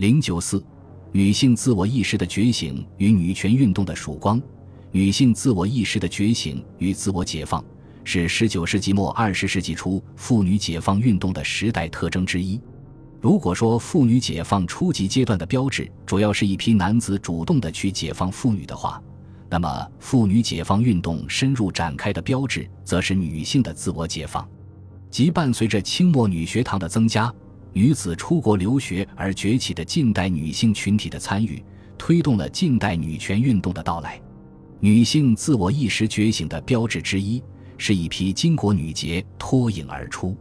[0.00, 0.64] 零九四，
[1.12, 4.40] 女性自我意识的觉醒与女权运动的曙光。
[4.92, 7.62] 女性自我意识的觉醒与自我解放，
[8.02, 12.58] 是十九世纪末二十世纪初妇女解放运动的时代特征之一。
[13.20, 19.02] 如果说妇女解放初级阶段的标志主要是一批男子主动的去解放妇女的话，
[19.50, 24.48] 那么妇女解放运动深入展开的标志，则是女性的自我解放，
[25.10, 27.30] 即伴随着清末女学堂的增加，
[27.72, 31.62] 女子出国留学而崛起的近代女性群体的参与，
[31.96, 34.20] 推动了近代女权运动的到来。
[34.80, 37.42] 女性自我意识觉醒的标志之一，
[37.78, 40.36] 是一批巾帼女杰脱颖而出，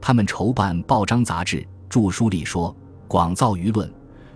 [0.00, 1.66] 她们筹办报章杂志。
[1.88, 2.74] 著书立说，
[3.06, 3.88] 广造舆论，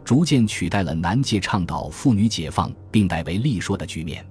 [0.04, 4.24] 逐渐取代了男界倡导妇女解放并代为立说的局面。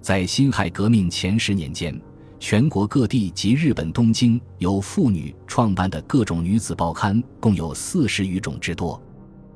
[0.00, 2.00] 在辛亥革命前十年间，
[2.44, 9.00] 全国各地及日本东京由妇女创办的各种女子报刊共有四十余种之多。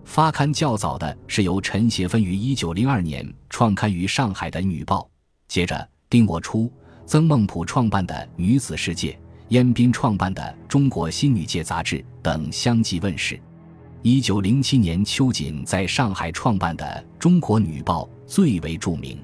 [0.05, 5.01] 发刊较早的是由陈协芬于一九零二年创刊于上海的《女报》，
[5.49, 6.71] 接着丁我初、
[7.07, 9.11] 曾梦浦创办的《女子世界》。
[9.49, 13.37] 燕斌创办的《中国新女界》杂志等相继问世。
[14.03, 16.85] 一九零七年，秋瑾在上海创办的
[17.19, 19.19] 《中国女报》最为著名。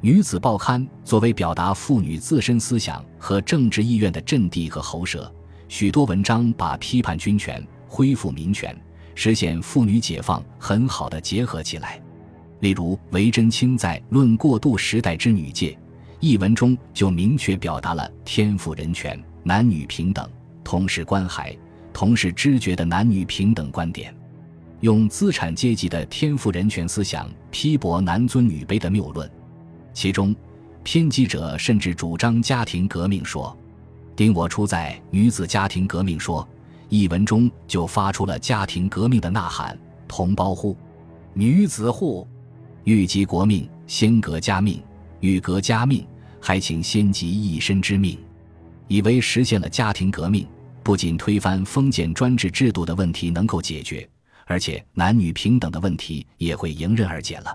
[0.00, 5.30] 女子报刊作为表达妇女自身思想和政治意愿的阵地和喉舌，
[5.66, 8.76] 许多文章把批判军权、恢复民权、
[9.16, 12.00] 实现妇女解放很好的结合起来。
[12.60, 15.70] 例如，韦真清在《论过渡时代之女界》
[16.20, 19.20] 一文中就明确表达了天赋人权。
[19.42, 20.28] 男女平等，
[20.62, 21.56] 同时关怀，
[21.92, 24.14] 同时知觉的男女平等观点，
[24.80, 29.28] 用资产阶级的天赋人权思想批驳男尊女卑的谬论。
[29.98, 30.32] 其中，
[30.84, 33.58] 偏激者甚至主张家庭革命说。
[34.14, 36.40] 丁我初在《女子家庭革命说》
[36.88, 39.76] 一文中就发出了家庭革命的呐喊
[40.06, 40.76] ：“同胞乎，
[41.34, 42.24] 女子乎，
[42.84, 44.76] 欲及国命，先革家命；
[45.18, 46.06] 欲革家命，
[46.40, 48.16] 还请先及一身之命。”
[48.86, 50.46] 以为实现了家庭革命，
[50.84, 54.08] 不仅推翻封建专制制度的问题能够解决，
[54.46, 57.52] 而且男女平等的问题也会迎刃而解了。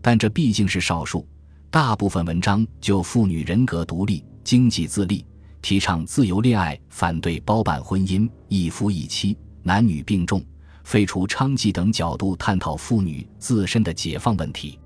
[0.00, 1.26] 但这毕竟是少数，
[1.74, 5.26] 大部分文章就妇女人格独立、经济自立、
[5.60, 10.40] 提倡自由恋爱、反对包办婚姻、一夫一妻、男女并重、
[10.84, 14.78] 废除娼妓等角度探讨妇女自身的解放问题，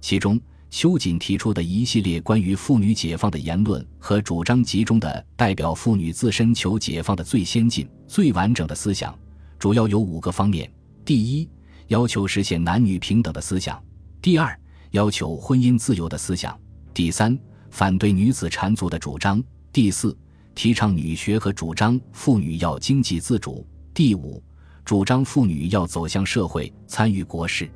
[0.00, 0.40] 其中。
[0.70, 9.18] 秋瑾提出的一系列关于妇女解放的言论和主张集中的代表妇女自身求解放的最先进、最完整的思想，
[9.58, 10.72] 主要有五个方面：
[11.04, 11.48] 第一，
[11.88, 13.76] 要求实现男女平等的思想；
[14.22, 14.56] 第二，
[14.92, 16.52] 要求婚姻自由的思想；
[16.94, 17.38] 第三，
[17.70, 19.40] 反对女子缠足的主张；
[19.72, 20.16] 第四，
[20.54, 24.42] 提倡女学和主张妇女要经济自主；第五，
[24.84, 27.70] 主张妇女要走向社会，参与国事。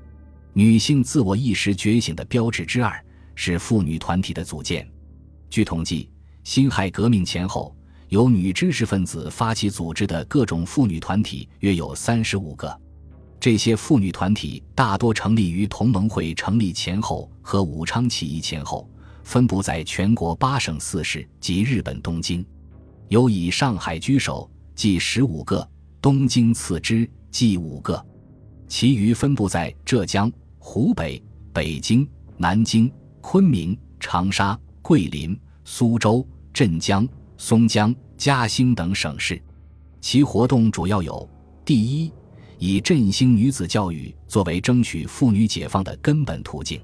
[0.54, 3.02] 女性自我意识觉醒的标志之二
[3.34, 4.86] 是妇女团体的组建。
[5.48, 6.10] 据统计，
[6.44, 7.74] 辛亥革命前后，
[8.08, 12.80] 由女知识分子发起组织的各种妇女团体约有三十五个。
[13.42, 18.88] 这些妇女团体大多成立于同盟会成立前后和武昌起义前后，
[19.24, 22.46] 分布在全国八省四市及日本东京。
[23.08, 25.68] 有以上海居首，即十五个；
[26.00, 28.00] 东京次之，即五个。
[28.68, 30.32] 其余分布在浙江。
[30.60, 31.20] 湖北、
[31.52, 32.88] 北京、南京、
[33.20, 37.04] 昆明、长沙、桂林、苏州、镇江、
[37.36, 39.42] 松江、嘉兴等省市，
[40.00, 41.28] 其活动主要有：
[41.64, 42.12] 第一，
[42.64, 46.80] 以振兴女子教育作为争取妇女解放的根本途径，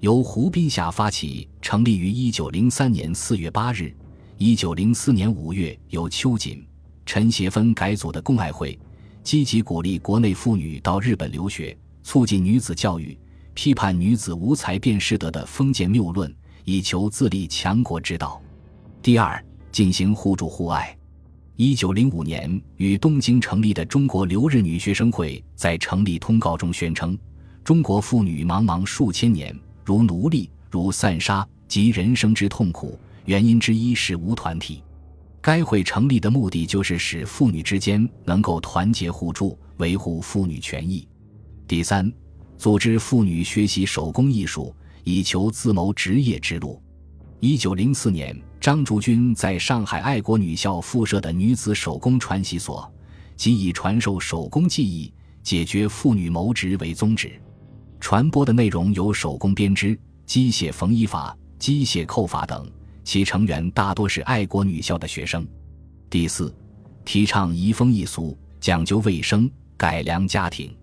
[0.00, 3.94] 由胡宾霞发起，成立于一九零三年四月八日，
[4.38, 6.66] 一九零四年五月由秋瑾、
[7.06, 8.76] 陈协芬改组的共爱会，
[9.22, 11.78] 积极鼓励国内妇女到日本留学。
[12.02, 13.16] 促进女子教育，
[13.54, 18.42] 批判女子无才便是德的封建谬论，以求自立强国之道。
[19.00, 20.98] 第二，进行互助互爱。
[21.56, 27.16] 一九零五年，与东京成立的中国留日女学生会在成立通告中宣称
[27.62, 34.82] ：“中国妇女茫茫数千年，如奴隶，如散沙，及人生之痛苦，原因之一是无团体。”
[35.40, 41.06] 该会成立的目的就是使妇女之间能够团结互助，维护妇女权益。
[41.68, 42.12] 第三，
[42.58, 44.74] 组织妇女学习手工艺术，
[45.04, 46.82] 以求自谋职业之路。
[47.38, 52.90] 一九零四年，张竹君在上海爱国女校附设的女子手工传习所，
[53.36, 55.12] 即以传授手工技艺、
[55.42, 57.38] 解决妇女谋职为宗旨。
[58.00, 59.94] 传播的内容有手工编织、
[60.24, 62.66] 机械缝衣法、机械扣法等，
[63.04, 65.46] 其成员大多是爱国女校的学生。
[66.08, 66.50] 第四，
[67.04, 69.46] 提倡移风易俗，讲究卫生，
[69.76, 70.74] 改良家庭。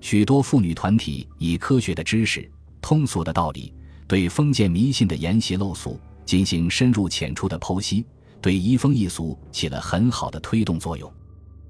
[0.00, 2.48] 许多妇女团体以科学的知识、
[2.80, 3.74] 通俗的道理，
[4.06, 8.04] 对封建迷信的沿袭陋俗进行深入浅出的剖析，
[8.42, 11.10] 对移风易俗起了很好的推动作用。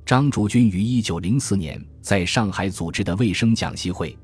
[0.05, 4.17] 张竹君于一九零四年在上海组织的卫生讲习会，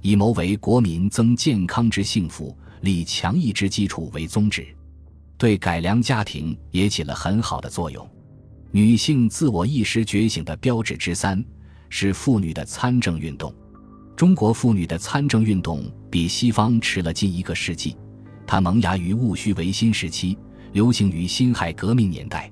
[0.00, 4.66] 以谋为国民增健康之幸福、立强义之基础为宗旨，
[5.36, 8.08] 对改良家庭也起了很好的作用。
[8.70, 11.44] 女性自我意识觉醒的标志之三
[11.88, 13.52] 是妇女的参政运动。
[14.14, 17.96] 中国妇女的参政运动比西方迟了近一个世纪，
[18.50, 20.36] 它萌芽于戊戌维新时期，
[20.72, 22.50] 流行于辛亥革命年代。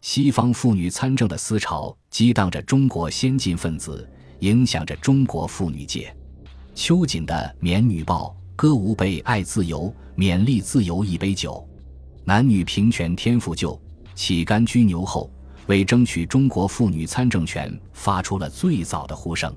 [0.00, 4.08] 西方妇女参政的思潮激荡着中国先进分子，
[4.38, 6.14] 影响着中国妇女界。
[6.76, 11.68] 秋瑾的《缅女报》歌吾辈爱自由，勉励自由一杯酒。
[12.24, 13.76] 男女平权天赋就，
[14.14, 15.28] 乞干居牛后，
[15.66, 19.52] 为争取中国妇女参政权发出了最早的呼声。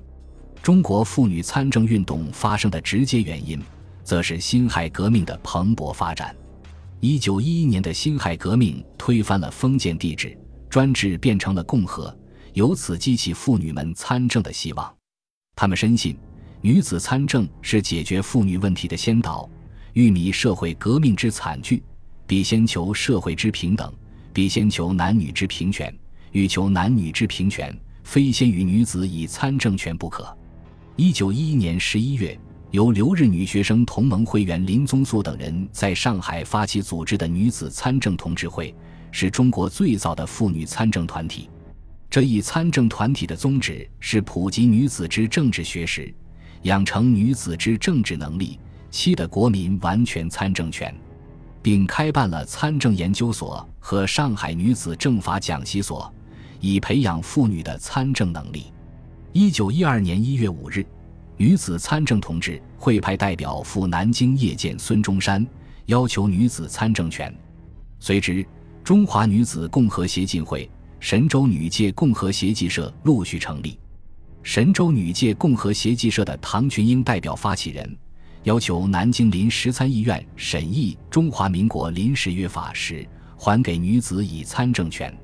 [0.60, 3.62] 中国妇女参政运动发生的直接原因，
[4.06, 6.34] 则是辛亥革命的蓬勃发展。
[7.00, 10.38] 一九一一年的辛亥革命推翻了封建帝制，
[10.70, 12.16] 专制变成了共和，
[12.52, 14.94] 由此激起妇女们参政的希望。
[15.56, 16.16] 他们深信，
[16.60, 19.50] 女子参政是解决妇女问题的先导。
[19.94, 21.82] 欲弥社会革命之惨剧，
[22.28, 23.92] 必先求社会之平等，
[24.32, 25.92] 必先求男女之平权。
[26.30, 30.36] 欲求男女之平权，非先于女子以参政权不可。
[30.94, 32.38] 一九一一年十一月。
[32.76, 38.74] 由留日女学生同盟会员林宗素等人在上海发起组织的女子参政同志会，
[39.10, 41.48] 是中国最早的妇女参政团体。
[42.10, 46.14] 这一参政团体的宗旨是普及女子之政治学识，
[46.64, 50.94] 养成女子之政治能力，期的国民完全参政权，
[51.62, 56.12] 并开办了参政研究所和上海女子政法讲习所，
[56.60, 58.66] 以培养妇女的参政能力。
[59.32, 60.84] 一九一二年一月五日。
[61.38, 65.46] 女子参政同志会派代表赴南京谒见孙中山，
[65.84, 67.34] 要求女子参政权。
[68.00, 68.46] 随之，
[68.82, 73.78] 中华女子共和协进会、神州女界共和协济社陆续成立。
[74.42, 77.96] 神州女界共和协济社的唐群英代表发起人，
[78.44, 83.06] 要求南京临时参议院审议《中华民国临时约法》时，
[83.36, 85.14] 还给女子以参政权。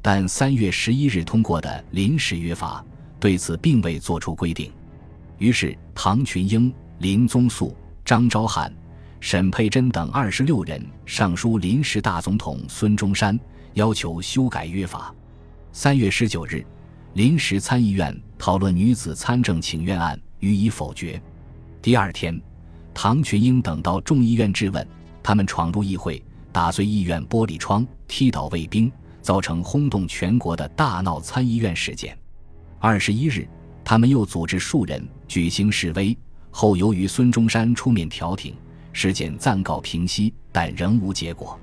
[0.00, 2.84] 但三月十一日通过的临时约法
[3.18, 4.70] 对此并未作出规定。
[5.38, 8.72] 于是，唐群英、林宗素、张昭汉、
[9.20, 13.38] 沈佩珍等二十六人上书临时大总统孙中山，
[13.74, 15.14] 要求修改约法。
[15.70, 16.66] 三月十九日，
[17.14, 21.20] 临时参议院讨论女子参政请愿案，予以否决。
[21.80, 22.40] 第二天，
[22.92, 24.84] 唐群英等到众议院质问，
[25.22, 26.20] 他们闯入议会，
[26.50, 28.90] 打碎议院玻璃窗，踢倒卫兵，
[29.22, 32.18] 造成轰动全国的大闹参议院事件。
[32.80, 33.48] 二十一日。
[33.84, 36.16] 他们又组织数人举行示威，
[36.50, 38.54] 后由于孙中山出面调停，
[38.92, 41.60] 事件暂告平息，但仍无结果。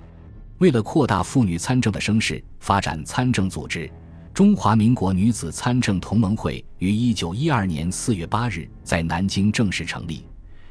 [0.60, 3.92] 为了扩大妇女参政的声势，发展参政组织，
[4.34, 10.24] 中华民国女子参政同盟会于一九一二年四月八日在南京正式成立，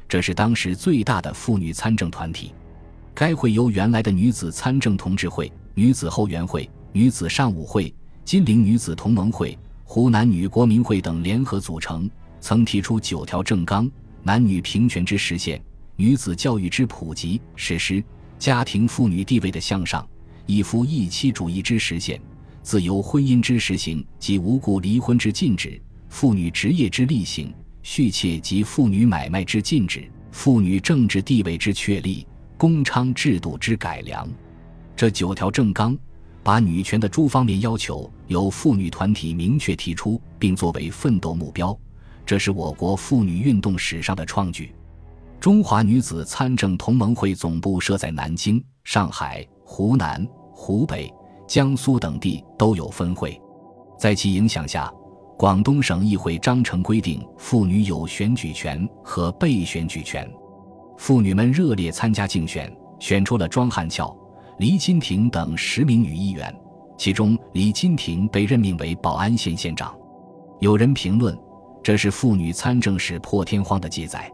[0.07, 2.53] 这是当时最大的妇女参政团体。
[3.13, 7.93] 该会由原来的女子参政同志会、女子后援会、女子上午会、
[8.23, 9.57] 金陵女子同盟会。
[9.87, 12.09] 湖南女国民会等联合组成，
[12.39, 13.89] 曾提出九条政纲：
[14.23, 15.61] 男女平权之实现，
[15.95, 18.03] 女子教育之普及实施，
[18.37, 20.07] 家庭妇女地位的向上，
[20.45, 22.21] 一夫一妻主义之实现，
[22.61, 34.29] 自由婚姻之实行及无故离婚之禁止，妇女职业之例行，续妾及妇女买卖之禁止，妇女政治地位之确立，公娼制度之改良。
[34.95, 35.97] 这九条政纲。
[36.43, 41.75] 把女权的诸方面要求由妇女团体明确提出，并作为奋斗目标，
[42.25, 44.73] 这是我国妇女运动史上的创举。
[45.39, 51.13] 中华女子参政同盟会总部设在南京、上海、湖南、湖北、
[51.47, 53.39] 江苏等地都有分会。
[53.99, 54.91] 在其影响下，
[55.37, 60.27] 广东省议会章程规定妇女有选举权和被选举权。
[60.97, 64.15] 妇女们热烈参加竞选，选出了庄汉翘。
[64.57, 66.55] 黎金亭等十名女议员，
[66.97, 69.93] 其中黎金亭被任命为宝安县县长。
[70.61, 71.37] 有人评论，
[71.85, 74.27] 这是妇女参政史破天荒的记载。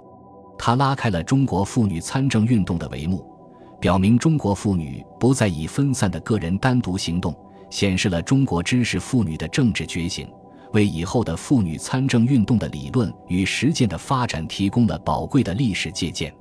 [0.57, 3.29] 它拉开了中国妇女参政运动的帷幕，
[3.77, 7.35] 表明中国妇女不再以分散的个人单独行动，
[7.69, 10.31] 显示了中国知识妇女的政治觉醒，
[10.71, 16.33] 为以后的妇女参政运动的理论与实践的发展提供了宝贵的历史借鉴。